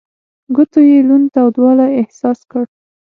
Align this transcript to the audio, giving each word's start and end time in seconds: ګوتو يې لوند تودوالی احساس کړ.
ګوتو 0.55 0.79
يې 0.89 0.97
لوند 1.07 1.25
تودوالی 1.35 1.89
احساس 2.01 2.39
کړ. 2.51 2.63